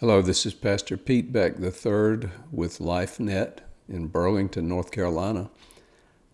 Hello, 0.00 0.22
this 0.22 0.46
is 0.46 0.54
Pastor 0.54 0.96
Pete 0.96 1.32
Beck 1.32 1.54
III 1.54 2.30
with 2.52 2.78
LifeNet 2.78 3.58
in 3.88 4.06
Burlington, 4.06 4.68
North 4.68 4.92
Carolina. 4.92 5.50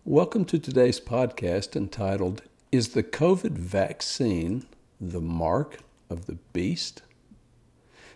Welcome 0.05 0.45
to 0.45 0.59
today's 0.59 1.01
podcast 1.01 1.75
entitled 1.75 2.43
Is 2.71 2.91
the 2.91 3.03
COVID 3.03 3.53
Vaccine 3.53 4.67
the 5.01 5.23
Mark 5.23 5.79
of 6.11 6.27
the 6.27 6.37
Beast? 6.53 7.01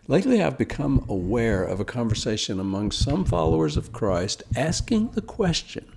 Lately, 0.07 0.43
I've 0.43 0.59
become 0.59 1.07
aware 1.09 1.65
of 1.65 1.81
a 1.81 1.85
conversation 1.87 2.61
among 2.61 2.91
some 2.91 3.25
followers 3.25 3.79
of 3.79 3.91
Christ 3.91 4.43
asking 4.55 5.13
the 5.13 5.23
question 5.23 5.91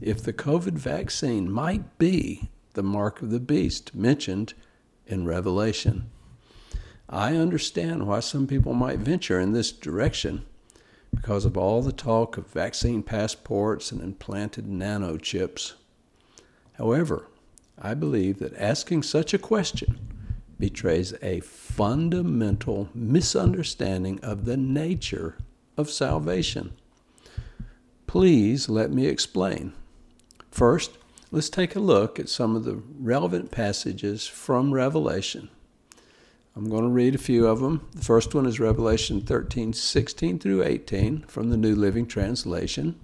if 0.00 0.22
the 0.22 0.32
COVID 0.32 0.78
vaccine 0.78 1.52
might 1.52 1.98
be 1.98 2.48
the 2.72 2.82
mark 2.82 3.20
of 3.20 3.30
the 3.30 3.38
beast 3.38 3.94
mentioned 3.94 4.54
in 5.06 5.26
Revelation. 5.26 6.10
I 7.14 7.36
understand 7.36 8.08
why 8.08 8.18
some 8.18 8.48
people 8.48 8.74
might 8.74 8.98
venture 8.98 9.38
in 9.38 9.52
this 9.52 9.70
direction 9.70 10.44
because 11.14 11.44
of 11.44 11.56
all 11.56 11.80
the 11.80 11.92
talk 11.92 12.36
of 12.36 12.48
vaccine 12.48 13.04
passports 13.04 13.92
and 13.92 14.00
implanted 14.00 14.66
nanochips. 14.66 15.74
However, 16.72 17.28
I 17.80 17.94
believe 17.94 18.40
that 18.40 18.56
asking 18.56 19.04
such 19.04 19.32
a 19.32 19.38
question 19.38 20.00
betrays 20.58 21.14
a 21.22 21.38
fundamental 21.38 22.88
misunderstanding 22.92 24.18
of 24.20 24.44
the 24.44 24.56
nature 24.56 25.36
of 25.76 25.90
salvation. 25.90 26.72
Please 28.08 28.68
let 28.68 28.90
me 28.90 29.06
explain. 29.06 29.72
First, 30.50 30.98
let's 31.30 31.48
take 31.48 31.76
a 31.76 31.80
look 31.80 32.18
at 32.18 32.28
some 32.28 32.56
of 32.56 32.64
the 32.64 32.82
relevant 32.98 33.52
passages 33.52 34.26
from 34.26 34.74
Revelation 34.74 35.48
I'm 36.56 36.70
going 36.70 36.84
to 36.84 36.88
read 36.88 37.16
a 37.16 37.18
few 37.18 37.48
of 37.48 37.58
them. 37.58 37.84
The 37.96 38.04
first 38.04 38.32
one 38.32 38.46
is 38.46 38.60
Revelation 38.60 39.20
13, 39.22 39.72
16 39.72 40.38
through 40.38 40.62
18 40.62 41.24
from 41.26 41.50
the 41.50 41.56
New 41.56 41.74
Living 41.74 42.06
Translation. 42.06 42.94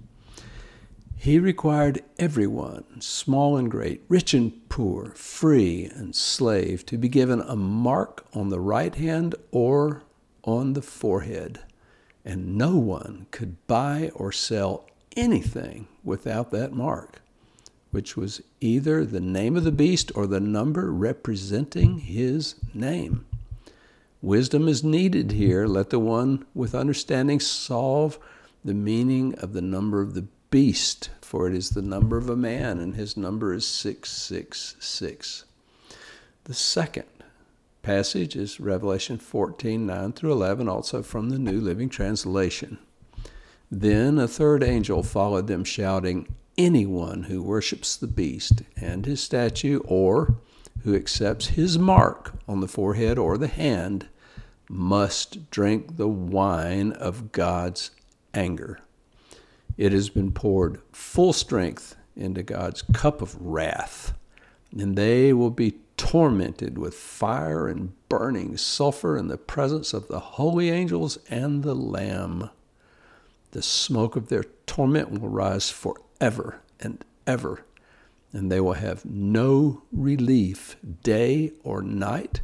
He 1.17 1.37
required 1.37 2.01
everyone, 2.17 3.01
small 3.01 3.57
and 3.57 3.69
great, 3.69 4.03
rich 4.07 4.33
and 4.33 4.53
poor, 4.69 5.11
free 5.15 5.91
and 5.93 6.15
slave, 6.15 6.85
to 6.85 6.97
be 6.97 7.09
given 7.09 7.41
a 7.41 7.57
mark 7.57 8.25
on 8.33 8.49
the 8.49 8.59
right 8.61 8.95
hand 8.95 9.35
or 9.51 10.03
on 10.45 10.71
the 10.71 10.81
forehead, 10.81 11.59
and 12.23 12.55
no 12.55 12.77
one 12.77 13.27
could 13.31 13.67
buy 13.67 14.11
or 14.15 14.31
sell 14.31 14.87
anything 15.17 15.89
without 16.05 16.51
that 16.51 16.71
mark, 16.71 17.21
which 17.91 18.15
was 18.15 18.41
either 18.61 19.03
the 19.03 19.19
name 19.19 19.57
of 19.57 19.65
the 19.65 19.73
beast 19.73 20.09
or 20.15 20.25
the 20.25 20.39
number 20.39 20.89
representing 20.89 21.99
his 21.99 22.55
name. 22.73 23.25
Wisdom 24.21 24.67
is 24.67 24.83
needed 24.83 25.31
here. 25.31 25.65
Let 25.65 25.89
the 25.89 25.99
one 25.99 26.45
with 26.53 26.75
understanding 26.75 27.39
solve 27.39 28.19
the 28.63 28.73
meaning 28.73 29.33
of 29.35 29.53
the 29.53 29.61
number 29.61 30.01
of 30.01 30.13
the 30.13 30.27
beast, 30.51 31.09
for 31.21 31.47
it 31.47 31.55
is 31.55 31.71
the 31.71 31.81
number 31.81 32.17
of 32.17 32.29
a 32.29 32.35
man, 32.35 32.77
and 32.79 32.95
his 32.95 33.17
number 33.17 33.53
is 33.53 33.65
666. 33.65 35.45
The 36.43 36.53
second 36.53 37.05
passage 37.81 38.35
is 38.35 38.59
Revelation 38.59 39.17
14 39.17 39.85
9 39.87 40.13
through 40.13 40.33
11, 40.33 40.69
also 40.69 41.01
from 41.01 41.29
the 41.29 41.39
New 41.39 41.59
Living 41.59 41.89
Translation. 41.89 42.77
Then 43.71 44.19
a 44.19 44.27
third 44.27 44.63
angel 44.63 45.01
followed 45.01 45.47
them, 45.47 45.63
shouting, 45.63 46.27
Anyone 46.57 47.23
who 47.23 47.41
worships 47.41 47.95
the 47.95 48.07
beast 48.07 48.61
and 48.75 49.05
his 49.05 49.23
statue, 49.23 49.79
or 49.85 50.35
who 50.83 50.95
accepts 50.95 51.47
his 51.47 51.77
mark 51.77 52.33
on 52.47 52.61
the 52.61 52.67
forehead 52.67 53.17
or 53.17 53.37
the 53.37 53.47
hand 53.47 54.07
must 54.69 55.51
drink 55.51 55.97
the 55.97 56.07
wine 56.07 56.91
of 56.93 57.31
God's 57.31 57.91
anger. 58.33 58.79
It 59.77 59.91
has 59.91 60.09
been 60.09 60.31
poured 60.31 60.81
full 60.91 61.33
strength 61.33 61.95
into 62.15 62.43
God's 62.43 62.81
cup 62.81 63.21
of 63.21 63.35
wrath, 63.39 64.13
and 64.77 64.95
they 64.95 65.33
will 65.33 65.49
be 65.49 65.75
tormented 65.97 66.77
with 66.77 66.93
fire 66.93 67.67
and 67.67 67.93
burning 68.09 68.57
sulfur 68.57 69.17
in 69.17 69.27
the 69.27 69.37
presence 69.37 69.93
of 69.93 70.07
the 70.07 70.19
holy 70.19 70.69
angels 70.69 71.19
and 71.29 71.63
the 71.63 71.75
Lamb. 71.75 72.49
The 73.51 73.61
smoke 73.61 74.15
of 74.15 74.29
their 74.29 74.45
torment 74.65 75.11
will 75.11 75.29
rise 75.29 75.69
forever 75.69 76.61
and 76.79 77.03
ever 77.27 77.65
and 78.33 78.51
they 78.51 78.59
will 78.59 78.73
have 78.73 79.05
no 79.05 79.83
relief 79.91 80.77
day 81.03 81.51
or 81.63 81.81
night, 81.81 82.41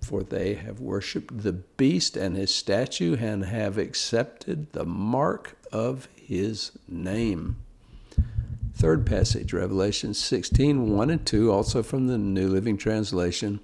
for 0.00 0.22
they 0.22 0.54
have 0.54 0.80
worshipped 0.80 1.42
the 1.42 1.52
beast 1.52 2.16
and 2.16 2.36
his 2.36 2.54
statue 2.54 3.16
and 3.16 3.44
have 3.44 3.78
accepted 3.78 4.72
the 4.72 4.84
mark 4.84 5.56
of 5.72 6.08
his 6.14 6.72
name. 6.88 7.56
Third 8.74 9.06
passage, 9.06 9.52
Revelation 9.52 10.14
16, 10.14 10.96
1 10.96 11.10
and 11.10 11.24
2, 11.24 11.50
also 11.50 11.82
from 11.82 12.06
the 12.06 12.18
New 12.18 12.48
Living 12.48 12.76
Translation. 12.76 13.60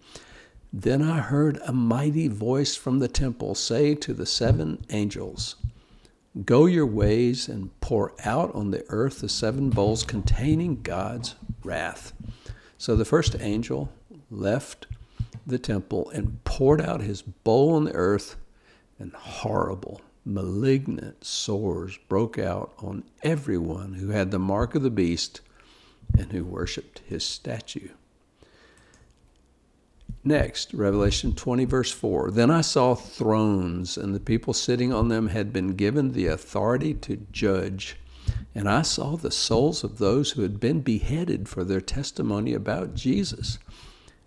Then 0.73 1.03
I 1.03 1.19
heard 1.19 1.61
a 1.67 1.73
mighty 1.73 2.29
voice 2.29 2.77
from 2.77 3.01
the 3.01 3.09
temple 3.09 3.57
say 3.57 3.95
to 3.97 4.15
the 4.15 4.25
seven 4.25 4.85
angels, 4.91 5.57
Go 6.45 6.67
your 6.67 6.87
ways 6.87 7.49
and 7.49 7.79
pour 7.81 8.13
out 8.25 8.55
on 8.55 8.71
the 8.71 8.85
earth 8.89 9.21
the 9.21 9.29
seven 9.29 9.71
bowls 9.71 10.05
containing 10.05 10.81
God's 10.83 11.35
wrath. 11.63 12.13
So 12.79 12.97
the 12.97 13.05
first 13.05 13.37
angel 13.41 13.91
left 14.31 14.87
the 15.47 15.59
temple 15.59 16.11
and 16.11 16.43
poured 16.45 16.81
out 16.81 17.01
his 17.01 17.23
bowl 17.23 17.75
on 17.75 17.85
the 17.85 17.95
earth, 17.95 18.37
and 18.99 19.13
horrible, 19.13 20.01
malignant 20.25 21.25
sores 21.25 21.99
broke 22.09 22.39
out 22.39 22.73
on 22.79 23.05
everyone 23.23 23.95
who 23.95 24.09
had 24.11 24.31
the 24.31 24.39
mark 24.39 24.75
of 24.75 24.83
the 24.83 24.91
beast 24.91 25.41
and 26.19 26.33
who 26.33 26.45
worshiped 26.45 27.01
his 27.07 27.25
statue. 27.25 27.89
Next, 30.23 30.75
Revelation 30.75 31.35
20, 31.35 31.65
verse 31.65 31.93
4. 31.93 32.31
Then 32.31 32.51
I 32.51 32.61
saw 32.61 32.95
thrones, 32.95 33.97
and 33.97 34.15
the 34.15 34.21
people 34.21 34.53
sitting 34.53 34.93
on 34.93 35.09
them 35.09 35.29
had 35.29 35.51
been 35.51 35.77
given 35.77 36.13
the 36.13 36.27
authority 36.27 36.93
to 36.95 37.27
judge. 37.33 37.97
And 38.55 38.69
I 38.69 38.83
saw 38.83 39.17
the 39.17 39.31
souls 39.31 39.85
of 39.85 39.99
those 39.99 40.33
who 40.33 40.43
had 40.43 40.59
been 40.59 40.81
beheaded 40.81 41.49
for 41.49 41.65
their 41.65 41.81
testimony 41.81 42.53
about 42.53 42.95
Jesus 42.95 43.59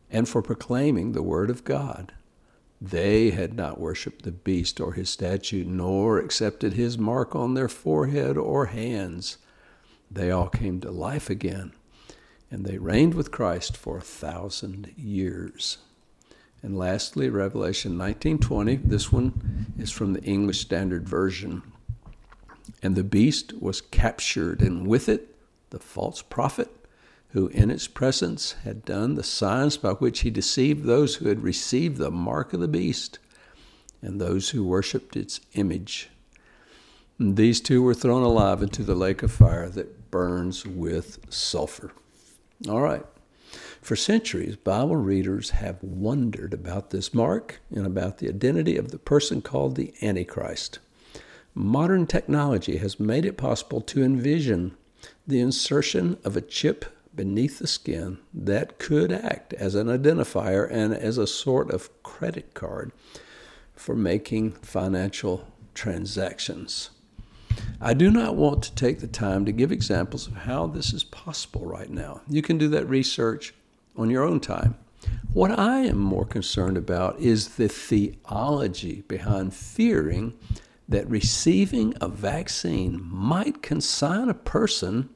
and 0.09 0.29
for 0.29 0.41
proclaiming 0.41 1.11
the 1.11 1.23
word 1.23 1.49
of 1.49 1.63
God. 1.63 2.13
They 2.81 3.31
had 3.31 3.55
not 3.55 3.79
worshiped 3.79 4.23
the 4.23 4.31
beast 4.31 4.79
or 4.79 4.93
his 4.93 5.09
statue, 5.09 5.63
nor 5.65 6.19
accepted 6.19 6.73
his 6.73 6.97
mark 6.97 7.35
on 7.35 7.53
their 7.53 7.69
forehead 7.69 8.37
or 8.37 8.67
hands. 8.67 9.37
They 10.09 10.31
all 10.31 10.49
came 10.49 10.79
to 10.81 10.91
life 10.91 11.29
again 11.29 11.73
and 12.53 12.65
they 12.65 12.77
reigned 12.77 13.15
with 13.15 13.31
Christ 13.31 13.75
for 13.75 13.97
a 13.97 14.01
thousand 14.01 14.93
years. 14.95 15.79
And 16.61 16.77
lastly, 16.77 17.27
Revelation 17.27 17.97
19:20. 17.97 18.75
This 18.75 19.11
one 19.11 19.73
is 19.79 19.89
from 19.89 20.13
the 20.13 20.21
English 20.21 20.59
Standard 20.61 21.09
Version. 21.09 21.63
And 22.83 22.95
the 22.95 23.03
beast 23.03 23.53
was 23.59 23.81
captured, 23.81 24.61
and 24.61 24.85
with 24.85 25.09
it 25.09 25.35
the 25.69 25.79
false 25.79 26.21
prophet, 26.21 26.69
who 27.29 27.47
in 27.47 27.71
its 27.71 27.87
presence 27.87 28.51
had 28.63 28.85
done 28.85 29.15
the 29.15 29.23
signs 29.23 29.77
by 29.77 29.93
which 29.93 30.19
he 30.19 30.29
deceived 30.29 30.83
those 30.83 31.15
who 31.15 31.29
had 31.29 31.41
received 31.41 31.97
the 31.97 32.11
mark 32.11 32.53
of 32.53 32.59
the 32.59 32.67
beast 32.67 33.17
and 34.01 34.19
those 34.19 34.49
who 34.49 34.65
worshipped 34.65 35.15
its 35.15 35.39
image. 35.53 36.09
And 37.17 37.37
these 37.37 37.61
two 37.61 37.81
were 37.81 37.93
thrown 37.93 38.21
alive 38.21 38.61
into 38.61 38.83
the 38.83 38.95
lake 38.95 39.23
of 39.23 39.31
fire 39.31 39.69
that 39.69 40.11
burns 40.11 40.65
with 40.65 41.19
sulfur. 41.33 41.91
All 42.67 42.81
right. 42.81 43.05
For 43.81 43.95
centuries, 43.95 44.55
Bible 44.55 44.95
readers 44.95 45.51
have 45.51 45.81
wondered 45.81 46.53
about 46.53 46.89
this 46.89 47.13
mark 47.13 47.61
and 47.73 47.85
about 47.85 48.17
the 48.17 48.29
identity 48.29 48.77
of 48.77 48.91
the 48.91 48.99
person 48.99 49.41
called 49.41 49.75
the 49.75 49.93
Antichrist. 50.01 50.79
Modern 51.55 52.07
technology 52.07 52.77
has 52.77 52.99
made 52.99 53.25
it 53.25 53.37
possible 53.37 53.79
to 53.81 54.03
envision 54.03 54.75
the 55.27 55.39
insertion 55.39 56.17
of 56.23 56.35
a 56.35 56.41
chip 56.41 56.85
beneath 57.15 57.59
the 57.59 57.67
skin 57.67 58.17
that 58.33 58.79
could 58.79 59.11
act 59.11 59.53
as 59.53 59.75
an 59.75 59.85
identifier 59.87 60.67
and 60.69 60.93
as 60.93 61.17
a 61.19 61.27
sort 61.27 61.69
of 61.69 61.91
credit 62.01 62.55
card 62.55 62.91
for 63.75 63.95
making 63.95 64.51
financial 64.51 65.47
transactions. 65.75 66.89
I 67.79 67.93
do 67.93 68.09
not 68.09 68.35
want 68.35 68.63
to 68.63 68.75
take 68.75 68.99
the 68.99 69.07
time 69.07 69.45
to 69.45 69.51
give 69.51 69.71
examples 69.71 70.25
of 70.27 70.33
how 70.33 70.65
this 70.65 70.91
is 70.91 71.03
possible 71.03 71.65
right 71.65 71.89
now. 71.89 72.21
You 72.27 72.41
can 72.41 72.57
do 72.57 72.67
that 72.69 72.89
research 72.89 73.53
on 73.95 74.09
your 74.09 74.23
own 74.23 74.39
time. 74.39 74.75
What 75.33 75.51
I 75.59 75.81
am 75.81 75.97
more 75.99 76.25
concerned 76.25 76.77
about 76.77 77.19
is 77.19 77.55
the 77.55 77.67
theology 77.67 79.03
behind 79.07 79.53
fearing 79.53 80.33
that 80.93 81.09
receiving 81.09 81.91
a 81.99 82.07
vaccine 82.07 83.01
might 83.03 83.63
consign 83.63 84.29
a 84.29 84.33
person 84.35 85.09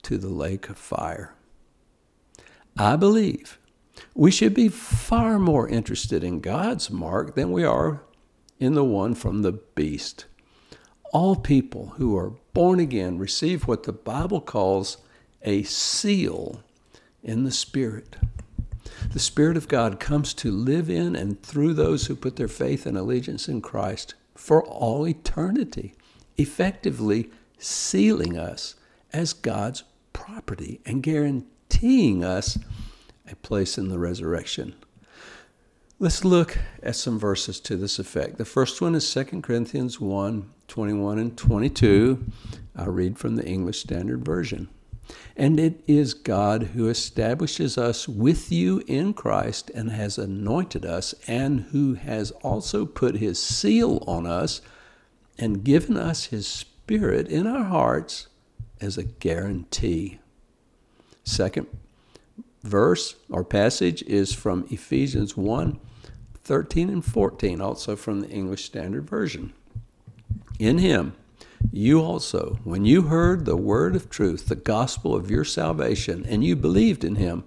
to 0.00 0.16
the 0.16 0.30
lake 0.30 0.70
of 0.70 0.78
fire. 0.78 1.34
I 2.78 2.96
believe 2.96 3.58
we 4.14 4.30
should 4.30 4.54
be 4.54 4.68
far 4.68 5.38
more 5.38 5.68
interested 5.68 6.24
in 6.24 6.40
God's 6.40 6.90
mark 6.90 7.34
than 7.34 7.52
we 7.52 7.62
are 7.62 8.00
in 8.58 8.72
the 8.72 8.82
one 8.84 9.14
from 9.14 9.42
the 9.42 9.52
beast. 9.52 10.24
All 11.12 11.36
people 11.36 11.92
who 11.98 12.16
are 12.16 12.32
born 12.54 12.80
again 12.80 13.18
receive 13.18 13.68
what 13.68 13.82
the 13.82 13.92
Bible 13.92 14.40
calls 14.40 14.96
a 15.42 15.62
seal 15.64 16.62
in 17.22 17.44
the 17.44 17.50
Spirit. 17.52 18.16
The 19.12 19.20
Spirit 19.20 19.58
of 19.58 19.68
God 19.68 20.00
comes 20.00 20.32
to 20.32 20.50
live 20.50 20.88
in 20.88 21.14
and 21.14 21.42
through 21.42 21.74
those 21.74 22.06
who 22.06 22.16
put 22.16 22.36
their 22.36 22.48
faith 22.48 22.86
and 22.86 22.96
allegiance 22.96 23.46
in 23.46 23.60
Christ 23.60 24.14
for 24.34 24.64
all 24.64 25.06
eternity, 25.06 25.94
effectively 26.36 27.30
sealing 27.58 28.36
us 28.36 28.74
as 29.12 29.32
God's 29.32 29.84
property 30.12 30.80
and 30.84 31.02
guaranteeing 31.02 32.24
us 32.24 32.58
a 33.30 33.36
place 33.36 33.78
in 33.78 33.88
the 33.88 33.98
resurrection. 33.98 34.74
Let's 35.98 36.24
look 36.24 36.58
at 36.82 36.96
some 36.96 37.18
verses 37.18 37.60
to 37.60 37.76
this 37.76 37.98
effect. 37.98 38.36
The 38.36 38.44
first 38.44 38.80
one 38.80 38.94
is 38.94 39.12
2 39.12 39.40
Corinthians 39.40 40.00
1 40.00 40.50
21 40.66 41.18
and 41.18 41.36
22. 41.36 42.26
I 42.74 42.86
read 42.86 43.18
from 43.18 43.36
the 43.36 43.44
English 43.44 43.80
Standard 43.80 44.24
Version. 44.24 44.68
And 45.36 45.58
it 45.58 45.82
is 45.86 46.14
God 46.14 46.62
who 46.74 46.88
establishes 46.88 47.78
us 47.78 48.08
with 48.08 48.52
you 48.52 48.82
in 48.86 49.14
Christ 49.14 49.70
and 49.74 49.90
has 49.90 50.18
anointed 50.18 50.84
us, 50.84 51.14
and 51.26 51.62
who 51.72 51.94
has 51.94 52.30
also 52.42 52.86
put 52.86 53.16
his 53.16 53.42
seal 53.42 54.02
on 54.06 54.26
us 54.26 54.60
and 55.38 55.64
given 55.64 55.96
us 55.96 56.26
his 56.26 56.46
Spirit 56.46 57.28
in 57.28 57.46
our 57.46 57.64
hearts 57.64 58.28
as 58.80 58.98
a 58.98 59.04
guarantee. 59.04 60.18
Second 61.24 61.66
verse 62.62 63.16
or 63.30 63.44
passage 63.44 64.02
is 64.02 64.34
from 64.34 64.66
Ephesians 64.70 65.36
1 65.36 65.78
13 66.44 66.90
and 66.90 67.04
14, 67.04 67.60
also 67.60 67.94
from 67.94 68.20
the 68.20 68.28
English 68.28 68.64
Standard 68.64 69.08
Version. 69.08 69.52
In 70.58 70.78
him, 70.78 71.14
you 71.70 72.00
also, 72.00 72.58
when 72.64 72.84
you 72.84 73.02
heard 73.02 73.44
the 73.44 73.56
word 73.56 73.94
of 73.94 74.10
truth, 74.10 74.48
the 74.48 74.56
gospel 74.56 75.14
of 75.14 75.30
your 75.30 75.44
salvation, 75.44 76.24
and 76.26 76.44
you 76.44 76.56
believed 76.56 77.04
in 77.04 77.16
him, 77.16 77.44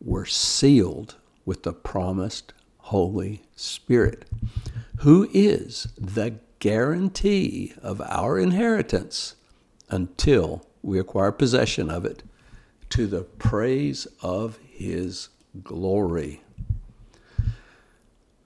were 0.00 0.26
sealed 0.26 1.16
with 1.44 1.62
the 1.62 1.72
promised 1.72 2.52
Holy 2.78 3.42
Spirit, 3.56 4.24
who 4.98 5.28
is 5.32 5.88
the 5.96 6.34
guarantee 6.58 7.74
of 7.82 8.00
our 8.02 8.38
inheritance 8.38 9.36
until 9.90 10.66
we 10.82 10.98
acquire 10.98 11.32
possession 11.32 11.90
of 11.90 12.04
it 12.04 12.22
to 12.90 13.06
the 13.06 13.22
praise 13.22 14.06
of 14.22 14.58
his 14.70 15.28
glory. 15.62 16.42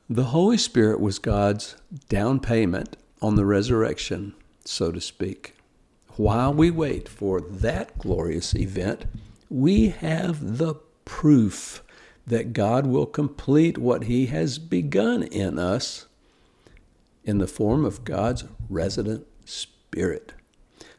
The 0.09 0.25
Holy 0.25 0.57
Spirit 0.57 1.01
was 1.01 1.19
God's 1.19 1.77
down 2.09 2.41
payment 2.41 2.97
on 3.21 3.35
the 3.37 3.45
resurrection, 3.45 4.35
so 4.69 4.93
to 4.93 5.01
speak. 5.01 5.55
While 6.17 6.53
we 6.53 6.71
wait 6.71 7.09
for 7.09 7.41
that 7.41 7.97
glorious 7.99 8.55
event, 8.55 9.07
we 9.49 9.89
have 9.89 10.59
the 10.59 10.75
proof 11.05 11.83
that 12.27 12.53
God 12.53 12.87
will 12.87 13.07
complete 13.07 13.79
what 13.79 14.05
He 14.05 14.27
has 14.27 14.59
begun 14.59 15.23
in 15.23 15.59
us 15.59 16.07
in 17.25 17.39
the 17.39 17.47
form 17.47 17.85
of 17.85 18.05
God's 18.05 18.45
resident 18.69 19.27
Spirit. 19.47 20.35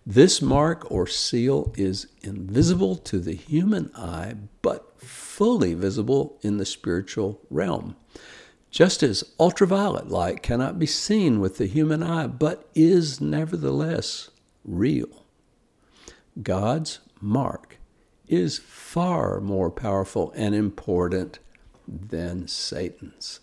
This 0.06 0.42
mark 0.42 0.90
or 0.90 1.06
seal 1.06 1.72
is 1.78 2.08
invisible 2.24 2.96
to 2.96 3.20
the 3.20 3.36
human 3.36 3.92
eye, 3.96 4.34
but 4.64 5.00
fully 5.00 5.76
visible 5.76 6.40
in 6.42 6.58
the 6.58 6.66
spiritual 6.66 7.40
realm. 7.52 7.96
Just 8.72 9.02
as 9.02 9.24
ultraviolet 9.40 10.10
light 10.10 10.44
cannot 10.44 10.78
be 10.78 10.86
seen 10.86 11.40
with 11.40 11.58
the 11.58 11.66
human 11.66 12.04
eye, 12.04 12.28
but 12.28 12.70
is 12.76 13.20
nevertheless 13.20 14.30
real. 14.64 15.26
God's 16.42 17.00
mark 17.20 17.78
is 18.28 18.60
far 18.60 19.42
more 19.42 19.72
powerful 19.72 20.32
and 20.36 20.54
important 20.54 21.40
than 21.88 22.48
Satan's. 22.48 23.40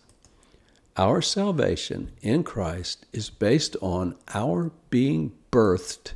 Our 0.95 1.21
salvation 1.21 2.11
in 2.21 2.43
Christ 2.43 3.05
is 3.11 3.29
based 3.29 3.75
on 3.81 4.15
our 4.33 4.71
being 4.89 5.33
birthed 5.51 6.13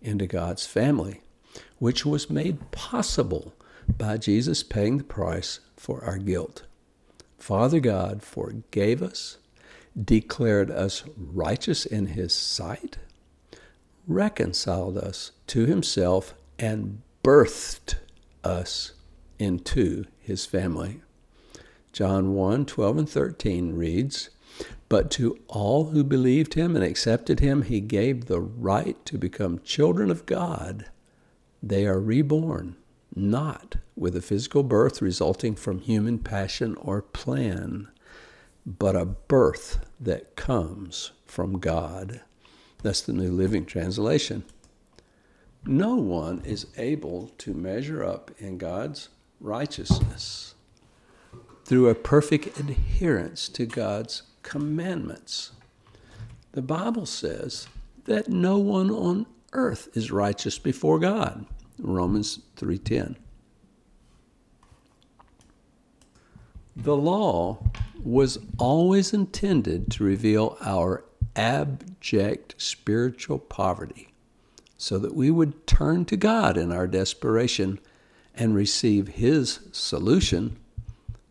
into 0.00 0.26
God's 0.26 0.66
family, 0.66 1.20
which 1.78 2.04
was 2.06 2.30
made 2.30 2.70
possible 2.72 3.54
by 3.86 4.16
Jesus 4.16 4.62
paying 4.62 4.98
the 4.98 5.04
price 5.04 5.60
for 5.76 6.02
our 6.04 6.18
guilt. 6.18 6.64
Father 7.46 7.78
God 7.78 8.24
forgave 8.24 9.00
us, 9.00 9.38
declared 9.96 10.68
us 10.68 11.04
righteous 11.16 11.86
in 11.86 12.06
His 12.06 12.34
sight, 12.34 12.98
reconciled 14.08 14.98
us 14.98 15.30
to 15.46 15.64
Himself, 15.64 16.34
and 16.58 17.02
birthed 17.22 17.98
us 18.42 18.94
into 19.38 20.06
His 20.18 20.44
family. 20.44 21.02
John 21.92 22.34
1 22.34 22.66
12 22.66 22.98
and 22.98 23.08
13 23.08 23.76
reads, 23.76 24.30
But 24.88 25.08
to 25.12 25.38
all 25.46 25.90
who 25.90 26.02
believed 26.02 26.54
Him 26.54 26.74
and 26.74 26.84
accepted 26.84 27.38
Him, 27.38 27.62
He 27.62 27.80
gave 27.80 28.24
the 28.24 28.40
right 28.40 28.96
to 29.04 29.16
become 29.16 29.60
children 29.60 30.10
of 30.10 30.26
God. 30.26 30.86
They 31.62 31.86
are 31.86 32.00
reborn 32.00 32.74
not 33.16 33.76
with 33.96 34.14
a 34.14 34.20
physical 34.20 34.62
birth 34.62 35.00
resulting 35.00 35.54
from 35.54 35.80
human 35.80 36.18
passion 36.18 36.76
or 36.76 37.00
plan, 37.00 37.88
but 38.66 38.94
a 38.94 39.06
birth 39.06 39.84
that 39.98 40.36
comes 40.36 41.12
from 41.24 41.58
God. 41.58 42.20
That's 42.82 43.00
the 43.00 43.14
New 43.14 43.32
Living 43.32 43.64
Translation. 43.64 44.44
No 45.64 45.96
one 45.96 46.42
is 46.44 46.66
able 46.76 47.32
to 47.38 47.54
measure 47.54 48.04
up 48.04 48.30
in 48.38 48.58
God's 48.58 49.08
righteousness 49.40 50.54
through 51.64 51.88
a 51.88 51.94
perfect 51.94 52.60
adherence 52.60 53.48
to 53.48 53.66
God's 53.66 54.22
commandments. 54.42 55.52
The 56.52 56.62
Bible 56.62 57.06
says 57.06 57.66
that 58.04 58.28
no 58.28 58.58
one 58.58 58.90
on 58.90 59.26
earth 59.52 59.88
is 59.94 60.12
righteous 60.12 60.58
before 60.58 60.98
God. 60.98 61.46
Romans 61.78 62.40
3:10. 62.56 63.16
The 66.76 66.96
law 66.96 67.58
was 68.02 68.38
always 68.58 69.12
intended 69.12 69.90
to 69.92 70.04
reveal 70.04 70.56
our 70.60 71.04
abject 71.34 72.54
spiritual 72.58 73.38
poverty 73.38 74.08
so 74.78 74.98
that 74.98 75.14
we 75.14 75.30
would 75.30 75.66
turn 75.66 76.04
to 76.04 76.16
God 76.16 76.56
in 76.56 76.70
our 76.70 76.86
desperation 76.86 77.78
and 78.34 78.54
receive 78.54 79.08
his 79.08 79.60
solution, 79.72 80.56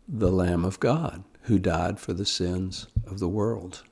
the 0.08 0.32
Lamb 0.32 0.64
of 0.64 0.80
God, 0.80 1.22
who 1.42 1.58
died 1.58 2.00
for 2.00 2.12
the 2.12 2.26
sins 2.26 2.88
of 3.06 3.20
the 3.20 3.28
world. 3.28 3.82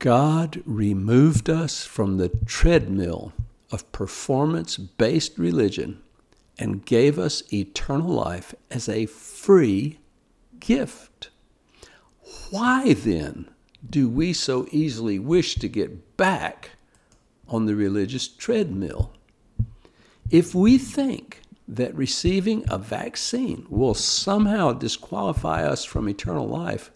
God 0.00 0.62
removed 0.66 1.48
us 1.48 1.86
from 1.86 2.18
the 2.18 2.28
treadmill 2.44 3.32
of 3.74 3.90
performance 3.90 4.76
based 4.76 5.36
religion 5.36 6.00
and 6.56 6.86
gave 6.86 7.18
us 7.18 7.42
eternal 7.52 8.08
life 8.08 8.54
as 8.70 8.88
a 8.88 9.06
free 9.06 9.98
gift. 10.60 11.30
Why 12.50 12.94
then 12.94 13.50
do 13.88 14.08
we 14.08 14.32
so 14.32 14.68
easily 14.70 15.18
wish 15.18 15.56
to 15.56 15.68
get 15.68 16.16
back 16.16 16.70
on 17.48 17.66
the 17.66 17.74
religious 17.74 18.28
treadmill? 18.28 19.12
If 20.30 20.54
we 20.54 20.78
think 20.78 21.40
that 21.66 21.94
receiving 21.96 22.64
a 22.68 22.78
vaccine 22.78 23.66
will 23.68 23.94
somehow 23.94 24.72
disqualify 24.72 25.64
us 25.64 25.84
from 25.84 26.08
eternal 26.08 26.46
life, 26.46 26.92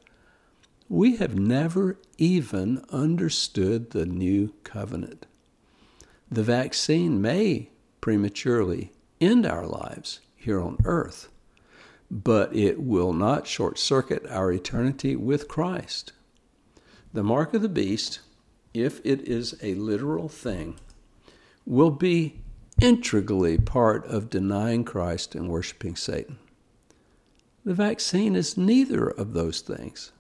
we 0.88 1.16
have 1.16 1.37
never 1.37 1.99
even 2.18 2.85
understood 2.90 3.90
the 3.90 4.06
new 4.06 4.54
covenant. 4.62 5.26
The 6.30 6.42
vaccine 6.42 7.23
may 7.23 7.70
prematurely 8.00 8.92
end 9.20 9.47
our 9.47 9.66
lives 9.66 10.20
here 10.37 10.61
on 10.61 10.78
earth, 10.85 11.30
but 12.11 12.54
it 12.54 12.80
will 12.80 13.12
not 13.12 13.47
short 13.47 13.78
circuit 13.78 14.26
our 14.28 14.52
eternity 14.52 15.16
with 15.16 15.49
Christ. 15.49 16.12
The 17.12 17.23
mark 17.23 17.54
of 17.54 17.62
the 17.62 17.68
beast, 17.68 18.20
if 18.75 19.00
it 19.04 19.26
is 19.26 19.56
a 19.62 19.75
literal 19.75 20.28
thing, 20.28 20.78
will 21.64 21.90
be 21.90 22.40
integrally 22.80 23.58
part 23.58 24.04
of 24.06 24.30
denying 24.30 24.85
Christ 24.85 25.35
and 25.35 25.49
worshiping 25.49 25.97
Satan. 25.97 26.38
The 27.64 27.75
vaccine 27.75 28.37
is 28.37 28.56
neither 28.56 29.08
of 29.08 29.32
those 29.32 29.61
things. 29.61 30.12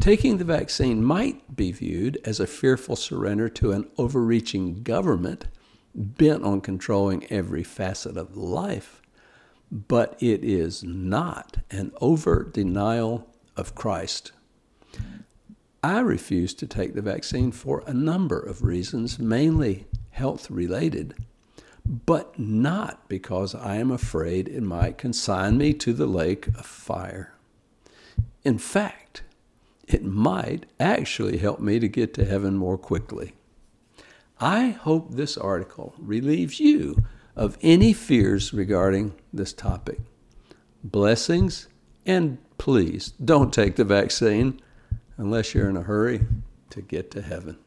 Taking 0.00 0.38
the 0.38 0.44
vaccine 0.44 1.02
might 1.02 1.56
be 1.56 1.72
viewed 1.72 2.18
as 2.24 2.38
a 2.38 2.46
fearful 2.46 2.96
surrender 2.96 3.48
to 3.50 3.72
an 3.72 3.88
overreaching 3.98 4.82
government 4.82 5.46
bent 5.94 6.44
on 6.44 6.60
controlling 6.60 7.26
every 7.30 7.64
facet 7.64 8.16
of 8.16 8.36
life, 8.36 9.00
but 9.70 10.16
it 10.20 10.44
is 10.44 10.84
not 10.84 11.58
an 11.70 11.92
overt 12.00 12.52
denial 12.52 13.28
of 13.56 13.74
Christ. 13.74 14.32
I 15.82 16.00
refuse 16.00 16.52
to 16.54 16.66
take 16.66 16.94
the 16.94 17.02
vaccine 17.02 17.52
for 17.52 17.82
a 17.86 17.94
number 17.94 18.38
of 18.38 18.62
reasons, 18.62 19.18
mainly 19.18 19.86
health 20.10 20.50
related, 20.50 21.14
but 21.84 22.38
not 22.38 23.08
because 23.08 23.54
I 23.54 23.76
am 23.76 23.90
afraid 23.90 24.48
it 24.48 24.62
might 24.62 24.98
consign 24.98 25.58
me 25.58 25.72
to 25.74 25.92
the 25.92 26.06
lake 26.06 26.48
of 26.48 26.66
fire. 26.66 27.34
In 28.44 28.58
fact, 28.58 29.22
it 29.86 30.04
might 30.04 30.66
actually 30.80 31.38
help 31.38 31.60
me 31.60 31.78
to 31.78 31.88
get 31.88 32.14
to 32.14 32.24
heaven 32.24 32.56
more 32.56 32.78
quickly. 32.78 33.34
I 34.40 34.68
hope 34.68 35.12
this 35.12 35.36
article 35.36 35.94
relieves 35.98 36.60
you 36.60 37.04
of 37.34 37.56
any 37.62 37.92
fears 37.92 38.52
regarding 38.52 39.14
this 39.32 39.52
topic. 39.52 40.00
Blessings, 40.82 41.68
and 42.04 42.38
please 42.58 43.12
don't 43.24 43.52
take 43.52 43.76
the 43.76 43.84
vaccine 43.84 44.60
unless 45.16 45.54
you're 45.54 45.70
in 45.70 45.76
a 45.76 45.82
hurry 45.82 46.26
to 46.70 46.82
get 46.82 47.10
to 47.12 47.22
heaven. 47.22 47.58